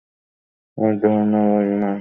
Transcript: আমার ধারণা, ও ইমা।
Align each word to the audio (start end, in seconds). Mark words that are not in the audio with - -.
আমার 0.77 0.93
ধারণা, 1.01 1.39
ও 1.47 1.57
ইমা। 1.65 1.89